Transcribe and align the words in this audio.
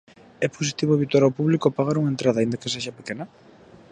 É 0.45 0.47
positivo 0.57 0.91
habituar 0.95 1.23
ao 1.25 1.35
público 1.37 1.65
a 1.67 1.75
pagar 1.77 1.95
unha 1.97 2.13
entrada, 2.13 2.37
aínda 2.39 2.59
que 2.61 2.71
sexa 2.73 2.97
pequena? 2.99 3.25